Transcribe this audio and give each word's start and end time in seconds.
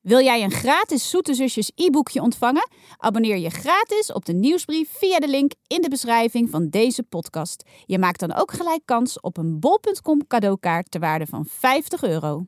Wil 0.00 0.20
jij 0.20 0.42
een 0.42 0.50
gratis 0.50 1.10
Zoete 1.10 1.34
Zusjes 1.34 1.72
e-boekje 1.74 2.20
ontvangen? 2.20 2.68
Abonneer 2.96 3.36
je 3.36 3.50
gratis 3.50 4.12
op 4.12 4.24
de 4.24 4.32
nieuwsbrief 4.32 4.88
via 4.92 5.18
de 5.18 5.28
link 5.28 5.52
in 5.66 5.82
de 5.82 5.88
beschrijving 5.88 6.50
van 6.50 6.68
deze 6.68 7.02
podcast. 7.02 7.62
Je 7.84 7.98
maakt 7.98 8.20
dan 8.20 8.34
ook 8.34 8.52
gelijk 8.52 8.80
kans 8.84 9.20
op 9.20 9.36
een 9.36 9.60
bol.com 9.60 10.26
cadeaukaart 10.26 10.90
ter 10.90 11.00
waarde 11.00 11.26
van 11.26 11.46
50 11.48 12.02
euro. 12.02 12.44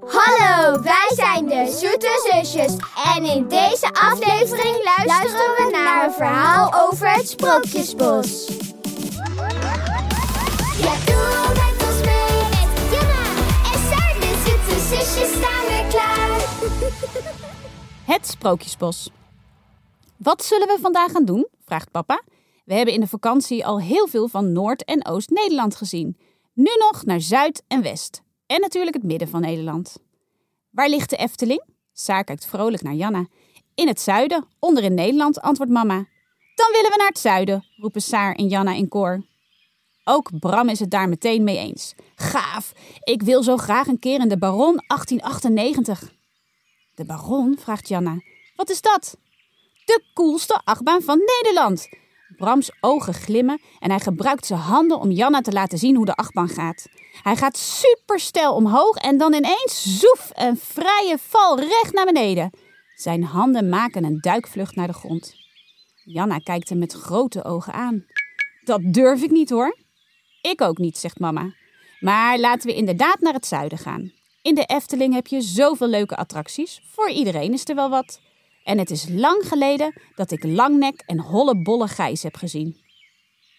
Hallo, 0.00 0.82
wij 0.82 1.10
zijn 1.14 1.46
de 1.46 1.76
Zoete 1.78 2.30
Zusjes. 2.30 2.76
En 3.16 3.24
in 3.24 3.48
deze 3.48 3.92
aflevering 3.92 4.84
luisteren 4.84 5.54
we 5.56 5.68
naar 5.72 6.04
een 6.04 6.12
verhaal 6.12 6.88
over 6.88 7.12
het 7.12 7.28
Sprookjesbos. 7.28 8.46
Ja, 10.78 10.94
doe 11.04 11.48
met 11.48 11.88
ons 11.88 12.00
mee 12.04 12.42
met 12.50 12.92
Jana 12.92 13.24
en 13.72 13.80
Saar. 13.90 14.14
De 14.20 14.42
Zoete 14.44 14.80
Zusjes. 14.88 15.49
Het 18.04 18.26
Sprookjesbos. 18.26 19.10
Wat 20.16 20.44
zullen 20.44 20.66
we 20.66 20.78
vandaag 20.80 21.12
gaan 21.12 21.24
doen? 21.24 21.48
vraagt 21.64 21.90
papa. 21.90 22.22
We 22.64 22.74
hebben 22.74 22.94
in 22.94 23.00
de 23.00 23.06
vakantie 23.06 23.66
al 23.66 23.80
heel 23.80 24.06
veel 24.06 24.28
van 24.28 24.52
Noord- 24.52 24.84
en 24.84 25.06
Oost-Nederland 25.06 25.76
gezien. 25.76 26.16
Nu 26.54 26.70
nog 26.78 27.04
naar 27.04 27.20
Zuid 27.20 27.62
en 27.68 27.82
West. 27.82 28.22
En 28.46 28.60
natuurlijk 28.60 28.94
het 28.94 29.04
midden 29.04 29.28
van 29.28 29.40
Nederland. 29.40 29.96
Waar 30.70 30.88
ligt 30.88 31.10
de 31.10 31.16
Efteling? 31.16 31.62
Saar 31.92 32.24
kijkt 32.24 32.46
vrolijk 32.46 32.82
naar 32.82 32.94
Janna. 32.94 33.26
In 33.74 33.88
het 33.88 34.00
zuiden, 34.00 34.46
onder 34.58 34.84
in 34.84 34.94
Nederland, 34.94 35.40
antwoordt 35.40 35.72
mama. 35.72 36.06
Dan 36.54 36.72
willen 36.72 36.90
we 36.90 36.96
naar 36.96 37.08
het 37.08 37.18
zuiden, 37.18 37.64
roepen 37.76 38.02
Saar 38.02 38.34
en 38.34 38.48
Janna 38.48 38.72
in 38.72 38.88
koor. 38.88 39.24
Ook 40.04 40.38
Bram 40.38 40.68
is 40.68 40.80
het 40.80 40.90
daar 40.90 41.08
meteen 41.08 41.44
mee 41.44 41.58
eens. 41.58 41.94
Gaaf, 42.14 42.72
ik 43.04 43.22
wil 43.22 43.42
zo 43.42 43.56
graag 43.56 43.86
een 43.86 43.98
keer 43.98 44.20
in 44.20 44.28
de 44.28 44.38
Baron 44.38 44.82
1898. 44.86 46.18
De 46.94 47.04
Baron, 47.04 47.58
vraagt 47.58 47.88
Janna. 47.88 48.20
Wat 48.56 48.70
is 48.70 48.80
dat? 48.80 49.16
De 49.84 50.02
coolste 50.14 50.60
achtbaan 50.64 51.02
van 51.02 51.18
Nederland. 51.18 51.88
Brams 52.36 52.70
ogen 52.80 53.14
glimmen 53.14 53.60
en 53.78 53.90
hij 53.90 54.00
gebruikt 54.00 54.46
zijn 54.46 54.60
handen 54.60 55.00
om 55.00 55.10
Janna 55.10 55.40
te 55.40 55.52
laten 55.52 55.78
zien 55.78 55.96
hoe 55.96 56.04
de 56.04 56.14
achtbaan 56.14 56.48
gaat. 56.48 56.86
Hij 57.22 57.36
gaat 57.36 57.56
superstel 57.56 58.54
omhoog 58.54 58.96
en 58.96 59.18
dan 59.18 59.34
ineens 59.34 59.98
zoef 59.98 60.30
een 60.32 60.56
vrije 60.56 61.18
val 61.18 61.58
recht 61.58 61.92
naar 61.92 62.04
beneden. 62.04 62.50
Zijn 62.94 63.24
handen 63.24 63.68
maken 63.68 64.04
een 64.04 64.20
duikvlucht 64.20 64.74
naar 64.74 64.86
de 64.86 64.92
grond. 64.92 65.34
Janna 66.04 66.38
kijkt 66.38 66.68
hem 66.68 66.78
met 66.78 66.92
grote 66.92 67.44
ogen 67.44 67.72
aan. 67.72 68.04
Dat 68.64 68.80
durf 68.82 69.22
ik 69.22 69.30
niet 69.30 69.50
hoor. 69.50 69.76
Ik 70.42 70.60
ook 70.60 70.78
niet, 70.78 70.98
zegt 70.98 71.18
mama. 71.18 71.54
Maar 72.00 72.38
laten 72.38 72.68
we 72.68 72.74
inderdaad 72.74 73.20
naar 73.20 73.32
het 73.32 73.46
zuiden 73.46 73.78
gaan. 73.78 74.12
In 74.42 74.54
de 74.54 74.64
Efteling 74.64 75.14
heb 75.14 75.26
je 75.26 75.40
zoveel 75.40 75.88
leuke 75.88 76.16
attracties. 76.16 76.82
Voor 76.86 77.10
iedereen 77.10 77.52
is 77.52 77.68
er 77.68 77.74
wel 77.74 77.90
wat. 77.90 78.20
En 78.64 78.78
het 78.78 78.90
is 78.90 79.06
lang 79.08 79.48
geleden 79.48 80.00
dat 80.14 80.30
ik 80.30 80.44
Langnek 80.44 81.02
en 81.06 81.18
Hollebolle 81.18 81.88
Gijs 81.88 82.22
heb 82.22 82.36
gezien. 82.36 82.76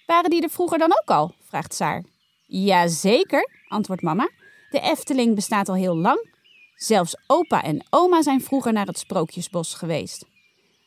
Waren 0.05 0.29
die 0.29 0.41
er 0.41 0.49
vroeger 0.49 0.77
dan 0.77 0.91
ook 0.91 1.09
al? 1.09 1.35
vraagt 1.43 1.73
Saar. 1.73 2.03
Jazeker, 2.45 3.49
antwoordt 3.67 4.01
mama. 4.01 4.29
De 4.69 4.79
Efteling 4.79 5.35
bestaat 5.35 5.69
al 5.69 5.75
heel 5.75 5.95
lang. 5.95 6.29
Zelfs 6.75 7.15
opa 7.27 7.63
en 7.63 7.85
oma 7.89 8.21
zijn 8.21 8.41
vroeger 8.41 8.73
naar 8.73 8.85
het 8.85 8.99
Sprookjesbos 8.99 9.73
geweest. 9.73 10.25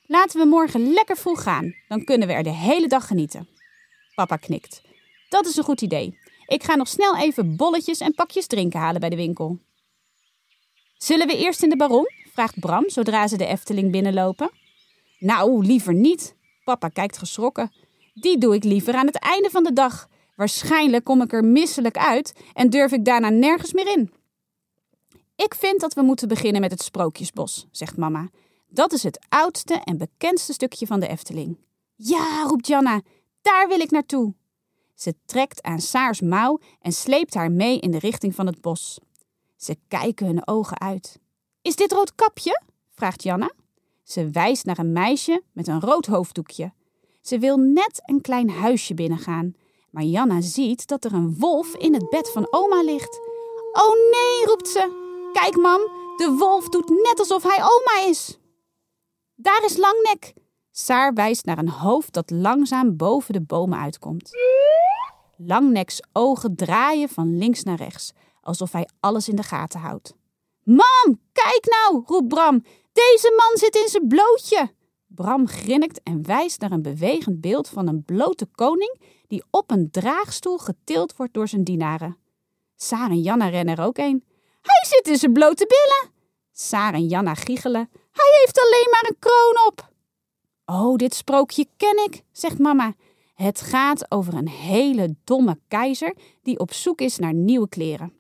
Laten 0.07 0.41
we 0.41 0.47
morgen 0.47 0.93
lekker 0.93 1.17
vroeg 1.17 1.43
gaan, 1.43 1.75
dan 1.89 2.05
kunnen 2.05 2.29
we 2.29 2.35
er 2.35 2.43
de 2.43 2.51
hele 2.51 2.89
dag 2.89 3.07
genieten. 3.07 3.49
Papa 4.15 4.37
knikt. 4.37 4.83
Dat 5.29 5.47
is 5.47 5.57
een 5.57 5.65
goed 5.65 5.81
idee. 5.81 6.19
Ik 6.47 6.63
ga 6.63 6.75
nog 6.75 6.89
snel 6.89 7.17
even 7.17 7.57
bolletjes 7.57 8.01
en 8.01 8.15
pakjes 8.15 8.47
drinken 8.47 8.81
halen 8.81 9.01
bij 9.01 9.11
de 9.11 9.17
winkel. 9.17 9.59
Zullen 10.97 11.27
we 11.27 11.37
eerst 11.37 11.63
in 11.63 11.69
de 11.69 11.77
Baron? 11.77 12.07
vraagt 12.33 12.61
Bram 12.61 12.91
zodra 12.91 13.29
ze 13.29 13.37
de 13.37 13.47
Efteling 13.47 13.91
binnenlopen. 13.91 14.51
Nou, 15.19 15.67
liever 15.67 15.95
niet. 15.95 16.35
Papa 16.65 16.89
kijkt 16.89 17.19
geschrokken. 17.19 17.73
Die 18.15 18.39
doe 18.39 18.55
ik 18.55 18.65
liever 18.65 18.95
aan 18.95 19.07
het 19.07 19.19
einde 19.19 19.51
van 19.51 19.65
de 19.65 19.73
dag. 19.73 20.09
Waarschijnlijk 20.37 21.05
kom 21.05 21.23
ik 21.23 21.33
er 21.33 21.45
misselijk 21.45 21.97
uit 21.97 22.35
en 22.53 22.71
durf 22.71 22.93
ik 22.93 23.05
daarna 23.05 23.29
nergens 23.29 23.73
meer 23.73 23.97
in. 23.97 24.13
Ik 25.37 25.55
vind 25.55 25.81
dat 25.81 25.95
we 25.95 26.03
moeten 26.03 26.29
beginnen 26.29 26.61
met 26.61 26.71
het 26.71 26.83
Sprookjesbos, 26.83 27.67
zegt 27.71 27.97
mama. 27.97 28.29
Dat 28.69 28.93
is 28.93 29.03
het 29.03 29.27
oudste 29.29 29.75
en 29.75 29.99
bekendste 29.99 30.53
stukje 30.53 30.87
van 30.87 31.01
de 31.01 31.09
Efteling. 31.09 31.59
Ja, 31.95 32.43
roept 32.43 32.67
Janna, 32.67 33.01
daar 33.43 33.69
wil 33.69 33.81
ik 33.81 33.91
naartoe. 33.91 34.35
Ze 34.95 35.15
trekt 35.27 35.63
aan 35.63 35.81
Saars 35.81 36.21
mouw 36.21 36.61
en 36.81 36.93
sleept 36.93 37.35
haar 37.35 37.51
mee 37.51 37.79
in 37.79 37.91
de 37.91 37.99
richting 37.99 38.35
van 38.35 38.47
het 38.47 38.61
bos. 38.61 38.99
Ze 39.65 39.79
kijken 39.89 40.27
hun 40.27 40.47
ogen 40.47 40.81
uit. 40.81 41.21
Is 41.63 41.77
dit 41.77 41.93
Roodkapje? 41.93 42.63
vraagt 42.91 43.23
Janna. 43.23 43.51
Ze 44.03 44.31
wijst 44.31 44.65
naar 44.65 44.79
een 44.79 44.93
meisje 44.93 45.43
met 45.53 45.69
een 45.69 45.81
rood 45.81 46.07
hoofddoekje. 46.07 46.73
Ze 47.21 47.39
wil 47.39 47.57
net 47.57 48.03
een 48.05 48.21
klein 48.21 48.51
huisje 48.51 48.95
binnengaan, 48.95 49.55
maar 49.91 50.03
Janna 50.03 50.41
ziet 50.41 50.87
dat 50.87 51.05
er 51.05 51.13
een 51.13 51.39
wolf 51.39 51.75
in 51.75 51.95
het 51.95 52.09
bed 52.09 52.31
van 52.31 52.47
oma 52.51 52.83
ligt. 52.83 53.21
Oh 53.73 53.95
nee, 53.95 54.47
roept 54.47 54.69
ze. 54.69 55.03
Kijk, 55.33 55.57
mam, 55.57 55.81
de 56.17 56.37
wolf 56.39 56.69
doet 56.69 56.89
net 56.89 57.19
alsof 57.19 57.43
hij 57.43 57.59
oma 57.63 58.09
is. 58.09 58.39
Daar 59.35 59.65
is 59.65 59.77
Langnek. 59.77 60.33
Saar 60.71 61.15
wijst 61.15 61.45
naar 61.45 61.59
een 61.59 61.69
hoofd 61.69 62.13
dat 62.13 62.31
langzaam 62.31 62.97
boven 62.97 63.33
de 63.33 63.43
bomen 63.43 63.79
uitkomt. 63.79 64.31
Langneks 65.37 66.01
ogen 66.13 66.57
draaien 66.57 67.09
van 67.09 67.39
links 67.39 67.63
naar 67.63 67.77
rechts, 67.77 68.13
alsof 68.45 68.73
hij 68.73 68.89
alles 69.01 69.29
in 69.29 69.37
de 69.37 69.43
gaten 69.43 69.81
houdt. 69.81 70.15
Mam, 70.63 71.21
kijk 71.33 71.67
nou, 71.69 72.03
roept 72.07 72.29
Bram. 72.29 72.65
Deze 72.93 73.33
man 73.37 73.59
zit 73.59 73.77
in 73.77 73.89
zijn 73.89 74.09
blootje. 74.09 74.73
Bram 75.07 75.47
grinnikt 75.47 76.03
en 76.03 76.27
wijst 76.27 76.61
naar 76.61 76.73
een 76.73 76.83
bewegend 76.83 77.41
beeld 77.41 77.69
van 77.69 77.89
een 77.89 78.05
blote 78.05 78.47
koning 78.47 79.01
die 79.27 79.45
op 79.51 79.71
een 79.71 79.91
draagstoel 79.91 80.59
getild 80.59 81.17
wordt 81.17 81.35
door 81.35 81.49
zijn 81.49 81.65
dienaren. 81.65 82.17
Saar 82.77 83.11
en 83.11 83.21
Janna 83.21 83.49
rennen 83.49 83.77
er 83.77 83.85
ook 83.85 83.99
een. 83.99 84.25
Hij 84.63 84.85
zit 84.89 85.09
in 85.09 85.17
zijn 85.17 85.33
blote 85.33 85.67
billen. 85.67 86.13
Saar 86.53 86.95
en 86.95 87.07
Janna 87.07 87.35
giechelen. 87.35 87.89
Hij 87.93 88.31
heeft 88.41 88.61
alleen 88.61 88.89
maar 88.91 89.05
een 89.09 89.19
kroon 89.19 89.67
op. 89.67 89.93
Oh, 90.65 90.97
dit 90.97 91.15
sprookje 91.15 91.67
ken 91.77 92.05
ik, 92.05 92.23
zegt 92.33 92.59
mama. 92.59 92.95
Het 93.35 93.61
gaat 93.61 94.11
over 94.11 94.35
een 94.35 94.49
hele 94.49 95.17
domme 95.25 95.59
keizer 95.69 96.15
die 96.43 96.59
op 96.59 96.73
zoek 96.73 97.01
is 97.01 97.19
naar 97.19 97.35
nieuwe 97.35 97.69
kleren. 97.69 98.13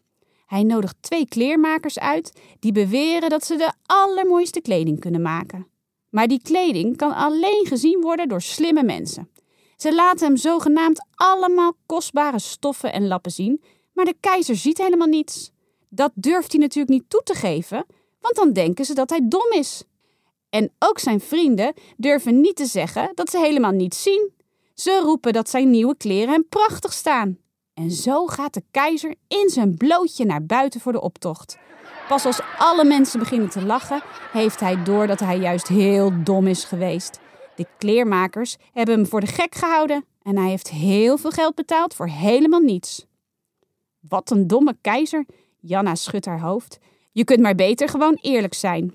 Hij 0.54 0.62
nodigt 0.62 0.96
twee 1.00 1.28
kleermakers 1.28 1.98
uit 1.98 2.32
die 2.60 2.72
beweren 2.72 3.30
dat 3.30 3.44
ze 3.44 3.56
de 3.56 3.72
allermooiste 3.86 4.60
kleding 4.60 5.00
kunnen 5.00 5.22
maken. 5.22 5.66
Maar 6.10 6.28
die 6.28 6.42
kleding 6.42 6.96
kan 6.96 7.14
alleen 7.14 7.66
gezien 7.66 8.00
worden 8.00 8.28
door 8.28 8.42
slimme 8.42 8.82
mensen. 8.82 9.30
Ze 9.76 9.94
laten 9.94 10.26
hem 10.26 10.36
zogenaamd 10.36 11.06
allemaal 11.14 11.76
kostbare 11.86 12.38
stoffen 12.38 12.92
en 12.92 13.06
lappen 13.06 13.30
zien, 13.30 13.62
maar 13.92 14.04
de 14.04 14.16
keizer 14.20 14.56
ziet 14.56 14.78
helemaal 14.78 15.06
niets. 15.06 15.50
Dat 15.88 16.12
durft 16.14 16.52
hij 16.52 16.60
natuurlijk 16.60 16.94
niet 16.94 17.10
toe 17.10 17.22
te 17.22 17.34
geven, 17.34 17.86
want 18.20 18.34
dan 18.34 18.52
denken 18.52 18.84
ze 18.84 18.94
dat 18.94 19.10
hij 19.10 19.20
dom 19.28 19.50
is. 19.50 19.84
En 20.50 20.72
ook 20.78 20.98
zijn 20.98 21.20
vrienden 21.20 21.74
durven 21.96 22.40
niet 22.40 22.56
te 22.56 22.66
zeggen 22.66 23.10
dat 23.14 23.30
ze 23.30 23.38
helemaal 23.38 23.72
niets 23.72 24.02
zien. 24.02 24.32
Ze 24.74 25.00
roepen 25.04 25.32
dat 25.32 25.50
zijn 25.50 25.70
nieuwe 25.70 25.96
kleren 25.96 26.32
hem 26.32 26.48
prachtig 26.48 26.92
staan. 26.92 27.38
En 27.74 27.90
zo 27.90 28.26
gaat 28.26 28.54
de 28.54 28.62
keizer 28.70 29.14
in 29.28 29.48
zijn 29.48 29.76
blootje 29.76 30.24
naar 30.24 30.44
buiten 30.44 30.80
voor 30.80 30.92
de 30.92 31.00
optocht. 31.00 31.58
Pas 32.08 32.26
als 32.26 32.40
alle 32.58 32.84
mensen 32.84 33.18
beginnen 33.18 33.48
te 33.48 33.64
lachen, 33.64 34.02
heeft 34.32 34.60
hij 34.60 34.82
door 34.82 35.06
dat 35.06 35.20
hij 35.20 35.38
juist 35.38 35.68
heel 35.68 36.22
dom 36.22 36.46
is 36.46 36.64
geweest. 36.64 37.20
De 37.56 37.66
kleermakers 37.78 38.56
hebben 38.72 38.94
hem 38.94 39.06
voor 39.06 39.20
de 39.20 39.26
gek 39.26 39.54
gehouden 39.54 40.04
en 40.22 40.36
hij 40.36 40.48
heeft 40.48 40.70
heel 40.70 41.18
veel 41.18 41.30
geld 41.30 41.54
betaald 41.54 41.94
voor 41.94 42.08
helemaal 42.08 42.60
niets. 42.60 43.06
Wat 44.00 44.30
een 44.30 44.46
domme 44.46 44.76
keizer, 44.80 45.26
Janna 45.60 45.94
schudt 45.94 46.26
haar 46.26 46.40
hoofd. 46.40 46.78
Je 47.12 47.24
kunt 47.24 47.40
maar 47.40 47.54
beter 47.54 47.88
gewoon 47.88 48.18
eerlijk 48.20 48.54
zijn. 48.54 48.94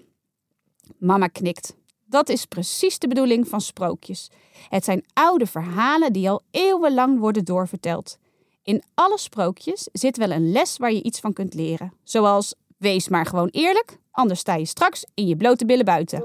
Mama 0.97 1.27
knikt. 1.27 1.75
Dat 2.05 2.29
is 2.29 2.45
precies 2.45 2.99
de 2.99 3.07
bedoeling 3.07 3.47
van 3.47 3.61
sprookjes. 3.61 4.29
Het 4.69 4.83
zijn 4.83 5.05
oude 5.13 5.45
verhalen 5.45 6.13
die 6.13 6.29
al 6.29 6.41
eeuwenlang 6.51 7.19
worden 7.19 7.45
doorverteld. 7.45 8.17
In 8.63 8.83
alle 8.93 9.17
sprookjes 9.17 9.89
zit 9.91 10.17
wel 10.17 10.31
een 10.31 10.51
les 10.51 10.77
waar 10.77 10.91
je 10.91 11.03
iets 11.03 11.19
van 11.19 11.33
kunt 11.33 11.53
leren. 11.53 11.93
Zoals 12.03 12.55
wees 12.77 13.07
maar 13.07 13.25
gewoon 13.25 13.49
eerlijk, 13.51 13.99
anders 14.11 14.39
sta 14.39 14.55
je 14.55 14.65
straks 14.65 15.05
in 15.13 15.27
je 15.27 15.37
blote 15.37 15.65
billen 15.65 15.85
buiten. 15.85 16.23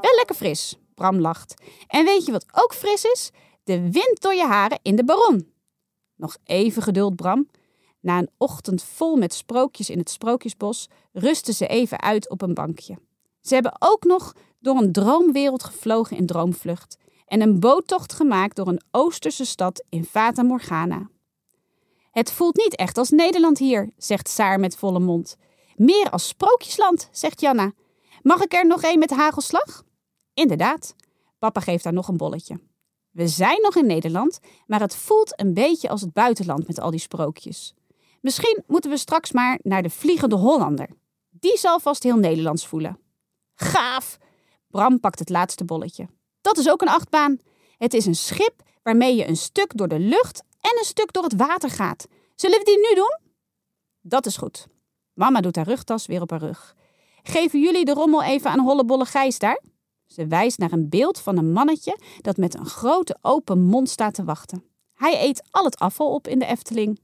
Wel 0.00 0.14
lekker 0.16 0.34
fris, 0.34 0.76
Bram 0.94 1.20
lacht. 1.20 1.54
En 1.86 2.04
weet 2.04 2.26
je 2.26 2.32
wat 2.32 2.46
ook 2.52 2.74
fris 2.74 3.04
is? 3.04 3.30
De 3.64 3.80
wind 3.80 4.20
door 4.20 4.34
je 4.34 4.46
haren 4.46 4.78
in 4.82 4.96
de 4.96 5.04
baron. 5.04 5.52
Nog 6.16 6.36
even 6.44 6.82
geduld, 6.82 7.16
Bram. 7.16 7.48
Na 8.00 8.18
een 8.18 8.30
ochtend 8.38 8.82
vol 8.82 9.16
met 9.16 9.34
sprookjes 9.34 9.90
in 9.90 9.98
het 9.98 10.10
sprookjesbos 10.10 10.88
rusten 11.12 11.54
ze 11.54 11.66
even 11.66 12.00
uit 12.00 12.30
op 12.30 12.42
een 12.42 12.54
bankje. 12.54 12.98
Ze 13.40 13.54
hebben 13.54 13.76
ook 13.78 14.04
nog 14.04 14.32
door 14.58 14.76
een 14.76 14.92
droomwereld 14.92 15.64
gevlogen 15.64 16.16
in 16.16 16.26
droomvlucht 16.26 16.96
en 17.32 17.40
een 17.40 17.60
boottocht 17.60 18.12
gemaakt 18.12 18.56
door 18.56 18.68
een 18.68 18.82
Oosterse 18.90 19.44
stad 19.44 19.84
in 19.88 20.04
Fata 20.04 20.42
Morgana. 20.42 21.08
Het 22.10 22.32
voelt 22.32 22.56
niet 22.56 22.76
echt 22.76 22.98
als 22.98 23.10
Nederland 23.10 23.58
hier, 23.58 23.90
zegt 23.96 24.28
Saar 24.28 24.60
met 24.60 24.76
volle 24.76 24.98
mond. 24.98 25.36
Meer 25.76 26.10
als 26.10 26.28
sprookjesland, 26.28 27.08
zegt 27.12 27.40
Janna. 27.40 27.72
Mag 28.22 28.40
ik 28.42 28.52
er 28.52 28.66
nog 28.66 28.82
een 28.82 28.98
met 28.98 29.10
hagelslag? 29.10 29.82
Inderdaad. 30.34 30.94
Papa 31.38 31.60
geeft 31.60 31.84
haar 31.84 31.92
nog 31.92 32.08
een 32.08 32.16
bolletje. 32.16 32.60
We 33.10 33.28
zijn 33.28 33.60
nog 33.62 33.76
in 33.76 33.86
Nederland, 33.86 34.40
maar 34.66 34.80
het 34.80 34.96
voelt 34.96 35.40
een 35.40 35.54
beetje 35.54 35.88
als 35.88 36.00
het 36.00 36.12
buitenland 36.12 36.66
met 36.66 36.80
al 36.80 36.90
die 36.90 37.00
sprookjes. 37.00 37.74
Misschien 38.20 38.62
moeten 38.66 38.90
we 38.90 38.96
straks 38.96 39.32
maar 39.32 39.58
naar 39.62 39.82
de 39.82 39.90
Vliegende 39.90 40.36
Hollander. 40.36 40.88
Die 41.30 41.58
zal 41.58 41.80
vast 41.80 42.02
heel 42.02 42.16
Nederlands 42.16 42.66
voelen. 42.66 42.98
Gaaf! 43.54 44.18
Bram 44.70 45.00
pakt 45.00 45.18
het 45.18 45.28
laatste 45.28 45.64
bolletje. 45.64 46.08
Dat 46.42 46.58
is 46.58 46.70
ook 46.70 46.82
een 46.82 46.88
achtbaan. 46.88 47.38
Het 47.78 47.94
is 47.94 48.06
een 48.06 48.14
schip 48.14 48.62
waarmee 48.82 49.16
je 49.16 49.28
een 49.28 49.36
stuk 49.36 49.76
door 49.76 49.88
de 49.88 49.98
lucht 49.98 50.42
en 50.60 50.78
een 50.78 50.84
stuk 50.84 51.12
door 51.12 51.22
het 51.22 51.36
water 51.36 51.70
gaat. 51.70 52.06
Zullen 52.34 52.58
we 52.58 52.64
die 52.64 52.78
nu 52.78 52.94
doen? 52.94 53.18
Dat 54.00 54.26
is 54.26 54.36
goed. 54.36 54.66
Mama 55.12 55.40
doet 55.40 55.56
haar 55.56 55.66
rugtas 55.66 56.06
weer 56.06 56.20
op 56.20 56.30
haar 56.30 56.40
rug. 56.40 56.74
Geven 57.22 57.60
jullie 57.60 57.84
de 57.84 57.92
rommel 57.92 58.22
even 58.22 58.50
aan 58.50 58.58
Hollebolle 58.58 59.04
Gijs 59.04 59.38
daar? 59.38 59.60
Ze 60.06 60.26
wijst 60.26 60.58
naar 60.58 60.72
een 60.72 60.88
beeld 60.88 61.20
van 61.20 61.36
een 61.36 61.52
mannetje 61.52 61.98
dat 62.20 62.36
met 62.36 62.54
een 62.54 62.66
grote 62.66 63.16
open 63.20 63.62
mond 63.62 63.88
staat 63.88 64.14
te 64.14 64.24
wachten. 64.24 64.64
Hij 64.94 65.24
eet 65.24 65.42
al 65.50 65.64
het 65.64 65.78
afval 65.78 66.14
op 66.14 66.28
in 66.28 66.38
de 66.38 66.46
Efteling. 66.46 67.00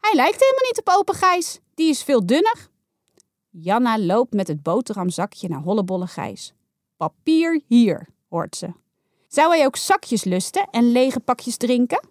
Hij 0.00 0.14
lijkt 0.14 0.40
helemaal 0.40 0.68
niet 0.68 0.78
op 0.78 0.88
open 0.88 1.14
Gijs. 1.14 1.60
Die 1.74 1.88
is 1.88 2.02
veel 2.02 2.26
dunner. 2.26 2.68
Janna 3.50 3.98
loopt 3.98 4.32
met 4.32 4.48
het 4.48 4.62
boterhamzakje 4.62 5.48
naar 5.48 5.60
Hollebolle 5.60 6.06
Gijs. 6.06 6.52
Papier 6.96 7.62
hier, 7.66 8.08
hoort 8.30 8.56
ze. 8.56 8.72
Zou 9.28 9.54
hij 9.56 9.64
ook 9.64 9.76
zakjes 9.76 10.24
lusten 10.24 10.68
en 10.70 10.92
lege 10.92 11.20
pakjes 11.20 11.56
drinken? 11.56 12.08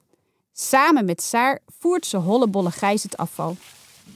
Samen 0.51 1.05
met 1.05 1.21
Saar 1.21 1.59
voert 1.79 2.05
ze 2.05 2.17
Hollebolle 2.17 2.71
Gijs 2.71 3.03
het 3.03 3.17
afval. 3.17 3.55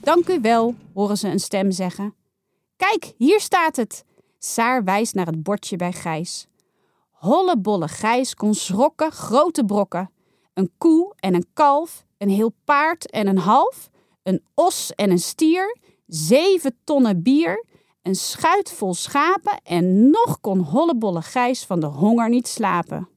Dank 0.01 0.29
u 0.29 0.41
wel, 0.41 0.75
horen 0.93 1.17
ze 1.17 1.27
een 1.27 1.39
stem 1.39 1.71
zeggen. 1.71 2.15
Kijk, 2.75 3.13
hier 3.17 3.39
staat 3.39 3.75
het. 3.75 4.03
Saar 4.39 4.83
wijst 4.83 5.13
naar 5.13 5.25
het 5.25 5.43
bordje 5.43 5.75
bij 5.75 5.91
Gijs. 5.91 6.47
Hollebolle 7.11 7.87
Gijs 7.87 8.35
kon 8.35 8.53
schrokken 8.53 9.11
grote 9.11 9.65
brokken. 9.65 10.11
Een 10.53 10.71
koe 10.77 11.13
en 11.15 11.33
een 11.33 11.47
kalf, 11.53 12.05
een 12.17 12.29
heel 12.29 12.53
paard 12.63 13.11
en 13.11 13.27
een 13.27 13.37
half, 13.37 13.89
een 14.23 14.43
os 14.53 14.91
en 14.95 15.11
een 15.11 15.19
stier, 15.19 15.77
zeven 16.07 16.77
tonnen 16.83 17.23
bier, 17.23 17.65
een 18.03 18.15
schuit 18.15 18.71
vol 18.71 18.93
schapen 18.93 19.61
en 19.63 20.09
nog 20.09 20.39
kon 20.41 20.59
Hollebolle 20.59 21.21
Gijs 21.21 21.65
van 21.65 21.79
de 21.79 21.85
honger 21.85 22.29
niet 22.29 22.47
slapen. 22.47 23.09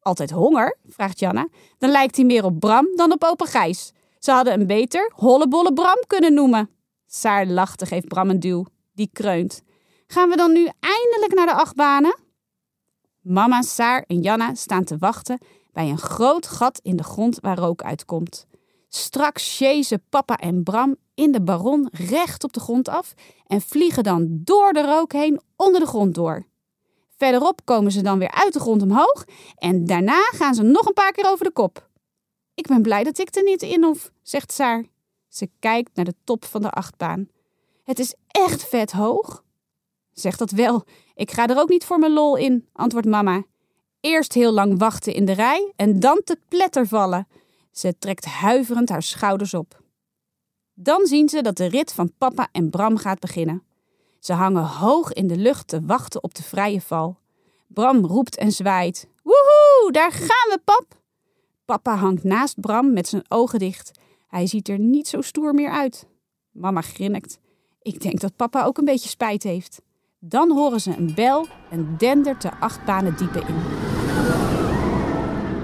Altijd 0.00 0.30
honger? 0.30 0.76
vraagt 0.88 1.18
Janna. 1.18 1.48
Dan 1.78 1.90
lijkt 1.90 2.16
hij 2.16 2.24
meer 2.24 2.44
op 2.44 2.60
Bram 2.60 2.86
dan 2.96 3.12
op 3.12 3.24
open 3.24 3.46
Gijs. 3.46 3.92
Ze 4.18 4.30
hadden 4.30 4.52
hem 4.52 4.66
beter 4.66 5.12
Hollebolle 5.14 5.72
Bram 5.72 5.98
kunnen 6.06 6.34
noemen. 6.34 6.70
Saar 7.06 7.46
lachte 7.46 7.86
geeft 7.86 8.08
Bram 8.08 8.30
een 8.30 8.40
duw. 8.40 8.64
Die 8.94 9.10
kreunt. 9.12 9.62
Gaan 10.06 10.28
we 10.28 10.36
dan 10.36 10.52
nu 10.52 10.68
eindelijk 10.80 11.34
naar 11.34 11.46
de 11.46 11.54
achtbanen? 11.54 12.16
Mama, 13.20 13.62
Saar 13.62 14.04
en 14.06 14.20
Janna 14.20 14.54
staan 14.54 14.84
te 14.84 14.98
wachten 14.98 15.38
bij 15.72 15.88
een 15.88 15.98
groot 15.98 16.46
gat 16.46 16.80
in 16.82 16.96
de 16.96 17.02
grond 17.02 17.38
waar 17.40 17.58
rook 17.58 17.82
uitkomt. 17.82 18.46
Straks 18.96 19.56
chasen 19.56 20.02
papa 20.08 20.36
en 20.36 20.62
Bram 20.62 20.96
in 21.14 21.32
de 21.32 21.42
baron 21.42 21.88
recht 21.92 22.44
op 22.44 22.52
de 22.52 22.60
grond 22.60 22.88
af 22.88 23.14
en 23.46 23.60
vliegen 23.60 24.02
dan 24.02 24.26
door 24.30 24.72
de 24.72 24.82
rook 24.82 25.12
heen 25.12 25.40
onder 25.56 25.80
de 25.80 25.86
grond 25.86 26.14
door. 26.14 26.46
Verderop 27.16 27.60
komen 27.64 27.92
ze 27.92 28.02
dan 28.02 28.18
weer 28.18 28.30
uit 28.30 28.52
de 28.52 28.60
grond 28.60 28.82
omhoog 28.82 29.24
en 29.56 29.86
daarna 29.86 30.22
gaan 30.22 30.54
ze 30.54 30.62
nog 30.62 30.86
een 30.86 30.92
paar 30.92 31.12
keer 31.12 31.30
over 31.30 31.44
de 31.44 31.50
kop. 31.50 31.88
Ik 32.54 32.66
ben 32.66 32.82
blij 32.82 33.04
dat 33.04 33.18
ik 33.18 33.34
er 33.34 33.42
niet 33.42 33.62
in 33.62 33.84
hoef, 33.84 34.12
zegt 34.22 34.52
Saar. 34.52 34.84
Ze 35.28 35.50
kijkt 35.58 35.90
naar 35.94 36.04
de 36.04 36.14
top 36.24 36.44
van 36.44 36.62
de 36.62 36.70
achtbaan. 36.70 37.28
Het 37.84 37.98
is 37.98 38.14
echt 38.26 38.68
vet 38.68 38.92
hoog. 38.92 39.44
Zeg 40.12 40.36
dat 40.36 40.50
wel, 40.50 40.84
ik 41.14 41.30
ga 41.30 41.48
er 41.48 41.58
ook 41.58 41.68
niet 41.68 41.84
voor 41.84 41.98
mijn 41.98 42.12
lol 42.12 42.36
in, 42.36 42.68
antwoordt 42.72 43.08
mama. 43.08 43.44
Eerst 44.00 44.32
heel 44.32 44.52
lang 44.52 44.78
wachten 44.78 45.14
in 45.14 45.24
de 45.24 45.32
rij 45.32 45.72
en 45.76 46.00
dan 46.00 46.20
te 46.24 46.38
pletter 46.48 46.86
vallen. 46.86 47.26
Ze 47.78 47.98
trekt 47.98 48.24
huiverend 48.24 48.88
haar 48.88 49.02
schouders 49.02 49.54
op. 49.54 49.82
Dan 50.74 51.06
zien 51.06 51.28
ze 51.28 51.42
dat 51.42 51.56
de 51.56 51.66
rit 51.66 51.92
van 51.92 52.12
papa 52.18 52.48
en 52.52 52.70
Bram 52.70 52.96
gaat 52.96 53.18
beginnen. 53.18 53.62
Ze 54.20 54.32
hangen 54.32 54.64
hoog 54.64 55.12
in 55.12 55.26
de 55.26 55.36
lucht 55.36 55.68
te 55.68 55.80
wachten 55.84 56.22
op 56.22 56.34
de 56.34 56.42
vrije 56.42 56.80
val. 56.80 57.18
Bram 57.66 58.04
roept 58.04 58.36
en 58.36 58.52
zwaait. 58.52 59.08
Woehoe, 59.22 59.92
daar 59.92 60.12
gaan 60.12 60.50
we, 60.50 60.60
pap! 60.64 61.00
Papa 61.64 61.96
hangt 61.96 62.24
naast 62.24 62.60
Bram 62.60 62.92
met 62.92 63.08
zijn 63.08 63.24
ogen 63.28 63.58
dicht. 63.58 63.90
Hij 64.28 64.46
ziet 64.46 64.68
er 64.68 64.78
niet 64.78 65.08
zo 65.08 65.20
stoer 65.20 65.54
meer 65.54 65.70
uit. 65.70 66.06
Mama 66.50 66.80
grinnikt. 66.80 67.38
Ik 67.82 68.00
denk 68.00 68.20
dat 68.20 68.36
papa 68.36 68.64
ook 68.64 68.78
een 68.78 68.84
beetje 68.84 69.08
spijt 69.08 69.42
heeft. 69.42 69.82
Dan 70.18 70.50
horen 70.50 70.80
ze 70.80 70.96
een 70.96 71.14
bel 71.14 71.46
en 71.70 71.94
dendert 71.98 72.42
de 72.42 72.54
achtbanen 72.60 73.16
diepen 73.16 73.48
in. 73.48 73.85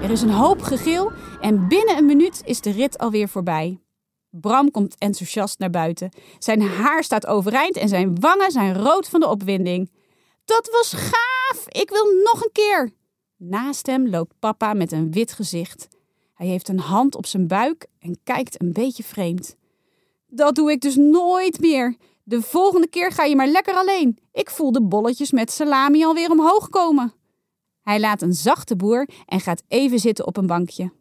Er 0.03 0.11
is 0.11 0.21
een 0.21 0.29
hoop 0.29 0.61
gegil 0.61 1.11
en 1.41 1.67
binnen 1.67 1.97
een 1.97 2.05
minuut 2.05 2.41
is 2.45 2.61
de 2.61 2.71
rit 2.71 2.97
alweer 2.97 3.29
voorbij. 3.29 3.79
Bram 4.29 4.71
komt 4.71 4.95
enthousiast 4.97 5.59
naar 5.59 5.69
buiten. 5.69 6.09
Zijn 6.39 6.61
haar 6.61 7.03
staat 7.03 7.25
overeind 7.25 7.77
en 7.77 7.89
zijn 7.89 8.19
wangen 8.19 8.51
zijn 8.51 8.75
rood 8.75 9.07
van 9.07 9.19
de 9.19 9.27
opwinding. 9.27 9.91
Dat 10.45 10.69
was 10.71 10.93
gaaf! 10.93 11.67
Ik 11.67 11.89
wil 11.89 12.05
nog 12.23 12.43
een 12.43 12.51
keer! 12.51 12.91
Naast 13.37 13.87
hem 13.87 14.09
loopt 14.09 14.39
papa 14.39 14.73
met 14.73 14.91
een 14.91 15.11
wit 15.11 15.33
gezicht. 15.33 15.87
Hij 16.33 16.47
heeft 16.47 16.67
een 16.67 16.79
hand 16.79 17.15
op 17.15 17.25
zijn 17.25 17.47
buik 17.47 17.87
en 17.99 18.19
kijkt 18.23 18.61
een 18.61 18.73
beetje 18.73 19.03
vreemd. 19.03 19.55
Dat 20.27 20.55
doe 20.55 20.71
ik 20.71 20.81
dus 20.81 20.95
nooit 20.95 21.59
meer. 21.59 21.95
De 22.23 22.41
volgende 22.41 22.87
keer 22.87 23.11
ga 23.11 23.23
je 23.23 23.35
maar 23.35 23.47
lekker 23.47 23.73
alleen. 23.73 24.19
Ik 24.31 24.49
voel 24.49 24.71
de 24.71 24.83
bolletjes 24.83 25.31
met 25.31 25.51
salami 25.51 26.05
alweer 26.05 26.31
omhoog 26.31 26.69
komen. 26.69 27.13
Hij 27.83 27.99
laat 27.99 28.21
een 28.21 28.33
zachte 28.33 28.75
boer 28.75 29.09
en 29.25 29.39
gaat 29.39 29.63
even 29.67 29.99
zitten 29.99 30.27
op 30.27 30.37
een 30.37 30.47
bankje. 30.47 30.91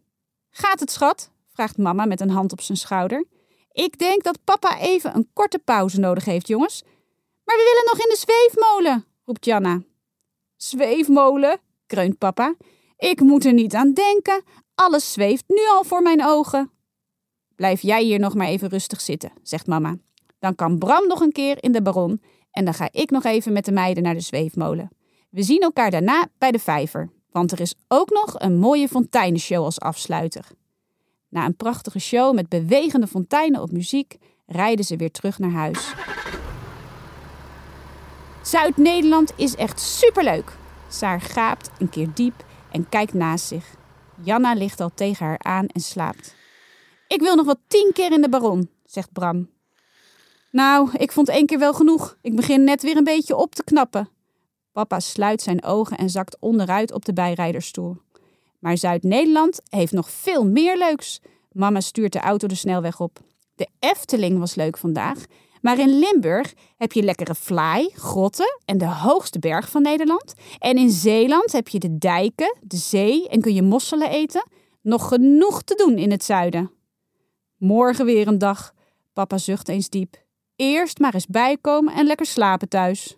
Gaat 0.50 0.80
het, 0.80 0.90
schat? 0.90 1.30
vraagt 1.52 1.76
mama 1.76 2.04
met 2.04 2.20
een 2.20 2.30
hand 2.30 2.52
op 2.52 2.60
zijn 2.60 2.78
schouder. 2.78 3.24
Ik 3.72 3.98
denk 3.98 4.22
dat 4.22 4.44
papa 4.44 4.78
even 4.78 5.14
een 5.14 5.30
korte 5.32 5.58
pauze 5.58 6.00
nodig 6.00 6.24
heeft, 6.24 6.48
jongens. 6.48 6.82
Maar 7.44 7.56
we 7.56 7.62
willen 7.62 7.90
nog 7.92 8.06
in 8.06 8.10
de 8.10 8.16
zweefmolen, 8.16 9.04
roept 9.24 9.44
Janna. 9.44 9.82
Zweefmolen, 10.56 11.60
kreunt 11.86 12.18
papa. 12.18 12.54
Ik 12.96 13.20
moet 13.20 13.44
er 13.44 13.52
niet 13.52 13.74
aan 13.74 13.92
denken. 13.92 14.42
Alles 14.74 15.12
zweeft 15.12 15.44
nu 15.46 15.66
al 15.68 15.84
voor 15.84 16.02
mijn 16.02 16.24
ogen. 16.24 16.70
Blijf 17.54 17.80
jij 17.82 18.02
hier 18.02 18.18
nog 18.18 18.34
maar 18.34 18.46
even 18.46 18.68
rustig 18.68 19.00
zitten, 19.00 19.32
zegt 19.42 19.66
mama. 19.66 19.96
Dan 20.38 20.54
kan 20.54 20.78
Bram 20.78 21.06
nog 21.06 21.20
een 21.20 21.32
keer 21.32 21.62
in 21.62 21.72
de 21.72 21.82
baron 21.82 22.22
en 22.50 22.64
dan 22.64 22.74
ga 22.74 22.88
ik 22.92 23.10
nog 23.10 23.24
even 23.24 23.52
met 23.52 23.64
de 23.64 23.72
meiden 23.72 24.02
naar 24.02 24.14
de 24.14 24.20
zweefmolen. 24.20 24.90
We 25.32 25.42
zien 25.42 25.60
elkaar 25.60 25.90
daarna 25.90 26.28
bij 26.38 26.50
de 26.50 26.58
vijver, 26.58 27.10
want 27.30 27.52
er 27.52 27.60
is 27.60 27.74
ook 27.88 28.10
nog 28.10 28.34
een 28.38 28.58
mooie 28.58 28.88
fonteinenshow 28.88 29.64
als 29.64 29.80
afsluiter. 29.80 30.44
Na 31.28 31.44
een 31.44 31.56
prachtige 31.56 31.98
show 31.98 32.34
met 32.34 32.48
bewegende 32.48 33.06
fonteinen 33.06 33.62
op 33.62 33.72
muziek 33.72 34.16
rijden 34.46 34.84
ze 34.84 34.96
weer 34.96 35.10
terug 35.10 35.38
naar 35.38 35.50
huis. 35.50 35.94
Zuid-Nederland 38.42 39.32
is 39.36 39.54
echt 39.54 39.80
superleuk. 39.80 40.52
Saar 40.88 41.20
gaapt 41.20 41.70
een 41.78 41.90
keer 41.90 42.08
diep 42.14 42.44
en 42.70 42.88
kijkt 42.88 43.14
naast 43.14 43.46
zich. 43.46 43.74
Janna 44.22 44.54
ligt 44.54 44.80
al 44.80 44.90
tegen 44.94 45.26
haar 45.26 45.38
aan 45.38 45.66
en 45.66 45.80
slaapt. 45.80 46.34
Ik 47.08 47.20
wil 47.20 47.34
nog 47.34 47.46
wel 47.46 47.60
tien 47.66 47.90
keer 47.94 48.12
in 48.12 48.20
de 48.20 48.28
baron, 48.28 48.70
zegt 48.84 49.12
Bram. 49.12 49.50
Nou, 50.50 50.90
ik 50.92 51.12
vond 51.12 51.28
één 51.28 51.46
keer 51.46 51.58
wel 51.58 51.74
genoeg. 51.74 52.16
Ik 52.20 52.36
begin 52.36 52.64
net 52.64 52.82
weer 52.82 52.96
een 52.96 53.04
beetje 53.04 53.36
op 53.36 53.54
te 53.54 53.64
knappen. 53.64 54.08
Papa 54.72 55.00
sluit 55.00 55.42
zijn 55.42 55.64
ogen 55.64 55.96
en 55.96 56.10
zakt 56.10 56.36
onderuit 56.40 56.92
op 56.92 57.04
de 57.04 57.12
bijrijdersstoel. 57.12 57.96
Maar 58.58 58.76
Zuid-Nederland 58.76 59.60
heeft 59.68 59.92
nog 59.92 60.10
veel 60.10 60.46
meer 60.46 60.78
leuks. 60.78 61.20
Mama 61.52 61.80
stuurt 61.80 62.12
de 62.12 62.20
auto 62.20 62.46
de 62.46 62.54
snelweg 62.54 63.00
op. 63.00 63.18
De 63.54 63.68
Efteling 63.78 64.38
was 64.38 64.54
leuk 64.54 64.78
vandaag. 64.78 65.24
Maar 65.60 65.78
in 65.78 65.98
Limburg 65.98 66.54
heb 66.76 66.92
je 66.92 67.02
lekkere 67.02 67.34
vlaai, 67.34 67.90
grotten 67.94 68.58
en 68.64 68.78
de 68.78 68.86
hoogste 68.86 69.38
berg 69.38 69.70
van 69.70 69.82
Nederland. 69.82 70.34
En 70.58 70.76
in 70.76 70.90
Zeeland 70.90 71.52
heb 71.52 71.68
je 71.68 71.78
de 71.78 71.98
dijken, 71.98 72.56
de 72.60 72.76
zee 72.76 73.28
en 73.28 73.40
kun 73.40 73.54
je 73.54 73.62
mosselen 73.62 74.10
eten. 74.10 74.46
Nog 74.80 75.08
genoeg 75.08 75.62
te 75.62 75.74
doen 75.74 75.98
in 75.98 76.10
het 76.10 76.24
zuiden. 76.24 76.70
Morgen 77.56 78.04
weer 78.04 78.28
een 78.28 78.38
dag. 78.38 78.72
Papa 79.12 79.38
zucht 79.38 79.68
eens 79.68 79.88
diep. 79.88 80.16
Eerst 80.56 80.98
maar 80.98 81.14
eens 81.14 81.26
bijkomen 81.26 81.94
en 81.94 82.06
lekker 82.06 82.26
slapen 82.26 82.68
thuis. 82.68 83.14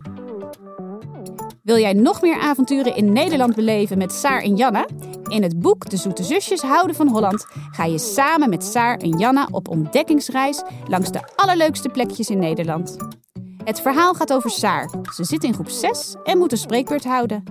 Wil 1.65 1.79
jij 1.79 1.93
nog 1.93 2.23
meer 2.23 2.39
avonturen 2.39 2.97
in 2.97 3.13
Nederland 3.13 3.55
beleven 3.55 3.99
met 3.99 4.13
Saar 4.13 4.43
en 4.43 4.57
Janna? 4.57 4.87
In 5.27 5.43
het 5.43 5.61
boek 5.61 5.91
De 5.91 5.97
Zoete 5.97 6.23
Zusjes 6.23 6.61
houden 6.61 6.97
van 6.97 7.09
Holland 7.09 7.47
ga 7.71 7.85
je 7.85 7.99
samen 7.99 8.49
met 8.49 8.65
Saar 8.65 8.97
en 8.97 9.19
Janna 9.19 9.49
op 9.51 9.69
ontdekkingsreis 9.69 10.63
langs 10.89 11.11
de 11.11 11.21
allerleukste 11.37 11.89
plekjes 11.89 12.29
in 12.29 12.39
Nederland. 12.39 12.97
Het 13.65 13.81
verhaal 13.81 14.15
gaat 14.15 14.33
over 14.33 14.51
Saar. 14.51 14.91
Ze 15.15 15.25
zit 15.25 15.45
in 15.45 15.55
groep 15.55 15.69
6 15.69 16.15
en 16.25 16.39
moet 16.39 16.53
een 16.53 16.59
spreekbeurt 16.59 17.05
houden. 17.05 17.45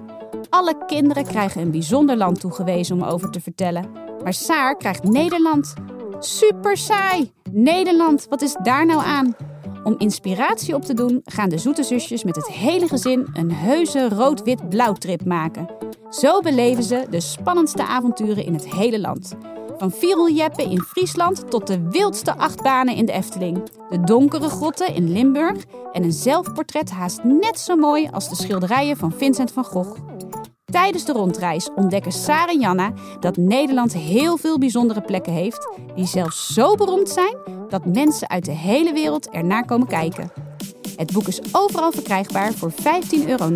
Alle 0.49 0.85
kinderen 0.85 1.25
krijgen 1.25 1.61
een 1.61 1.71
bijzonder 1.71 2.17
land 2.17 2.39
toegewezen 2.39 2.95
om 2.95 3.03
over 3.03 3.31
te 3.31 3.41
vertellen. 3.41 3.91
Maar 4.23 4.33
Saar 4.33 4.77
krijgt 4.77 5.03
Nederland. 5.03 5.73
Super 6.19 6.77
saai! 6.77 7.31
Nederland, 7.51 8.25
wat 8.29 8.41
is 8.41 8.55
daar 8.63 8.85
nou 8.85 9.01
aan? 9.03 9.35
Om 9.83 9.95
inspiratie 9.97 10.75
op 10.75 10.83
te 10.85 10.93
doen 10.93 11.21
gaan 11.23 11.49
de 11.49 11.57
zoete 11.57 11.83
zusjes 11.83 12.23
met 12.23 12.35
het 12.35 12.47
hele 12.47 12.87
gezin 12.87 13.27
een 13.33 13.51
heuse 13.51 14.09
rood-wit-blauwtrip 14.09 15.25
maken. 15.25 15.69
Zo 16.09 16.41
beleven 16.41 16.83
ze 16.83 17.05
de 17.09 17.19
spannendste 17.19 17.83
avonturen 17.83 18.45
in 18.45 18.53
het 18.53 18.73
hele 18.73 18.99
land. 18.99 19.35
Van 19.77 19.91
viereljeppen 19.91 20.69
in 20.69 20.81
Friesland 20.81 21.49
tot 21.49 21.67
de 21.67 21.89
wildste 21.89 22.37
achtbanen 22.37 22.95
in 22.95 23.05
de 23.05 23.11
Efteling. 23.11 23.63
De 23.89 23.99
donkere 24.03 24.49
grotten 24.49 24.95
in 24.95 25.11
Limburg 25.11 25.63
en 25.91 26.03
een 26.03 26.11
zelfportret 26.11 26.91
haast 26.91 27.23
net 27.23 27.59
zo 27.59 27.75
mooi 27.75 28.09
als 28.11 28.29
de 28.29 28.35
schilderijen 28.35 28.97
van 28.97 29.11
Vincent 29.11 29.51
van 29.51 29.63
Gogh. 29.63 29.99
Tijdens 30.73 31.05
de 31.05 31.11
rondreis 31.11 31.69
ontdekken 31.75 32.11
Sarah 32.11 32.49
en 32.49 32.59
Janna 32.59 32.93
dat 33.19 33.37
Nederland 33.37 33.93
heel 33.93 34.37
veel 34.37 34.57
bijzondere 34.57 35.01
plekken 35.01 35.33
heeft, 35.33 35.67
die 35.95 36.05
zelfs 36.05 36.53
zo 36.53 36.75
beroemd 36.75 37.09
zijn 37.09 37.35
dat 37.69 37.85
mensen 37.85 38.29
uit 38.29 38.45
de 38.45 38.51
hele 38.51 38.93
wereld 38.93 39.29
ernaar 39.29 39.65
komen 39.65 39.87
kijken. 39.87 40.31
Het 40.95 41.11
boek 41.11 41.27
is 41.27 41.41
overal 41.51 41.91
verkrijgbaar 41.91 42.53
voor 42.53 42.71
15,99 42.71 42.77
euro. 43.27 43.49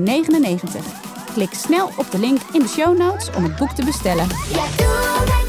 Klik 1.34 1.54
snel 1.54 1.90
op 1.98 2.12
de 2.12 2.20
link 2.20 2.40
in 2.54 2.60
de 2.60 2.68
show 2.68 2.98
notes 2.98 3.30
om 3.36 3.44
het 3.44 3.56
boek 3.56 3.72
te 3.72 3.86
bestellen. 3.86 4.28
Ja, 4.28 4.66
doe 4.78 4.88
mee. 5.26 5.48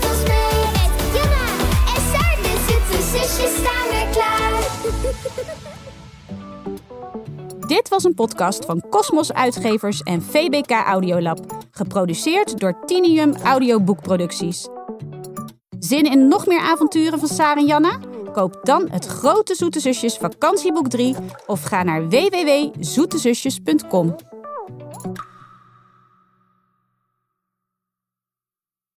Met. 4.19 4.48
Dit 7.69 7.89
was 7.89 8.05
een 8.05 8.15
podcast 8.15 8.65
van 8.65 8.85
Cosmos 8.91 9.33
Uitgevers 9.33 10.03
en 10.03 10.23
VBK 10.23 10.71
Audiolab, 10.71 11.67
geproduceerd 11.71 12.59
door 12.59 12.85
Tinium 12.85 13.35
Audioboekproducties. 13.35 14.69
Zin 15.79 16.05
in 16.05 16.29
nog 16.29 16.47
meer 16.47 16.61
avonturen 16.61 17.19
van 17.19 17.29
Sarah 17.29 17.59
en 17.59 17.67
Janna? 17.67 17.99
Koop 18.33 18.59
dan 18.63 18.89
het 18.91 19.07
Grote 19.07 19.55
Zoete 19.55 19.81
Zusjes 19.81 20.17
vakantieboek 20.17 20.89
3 20.89 21.17
of 21.47 21.63
ga 21.63 21.83
naar 21.83 22.09
www.zoetezusjes.com. 22.09 24.17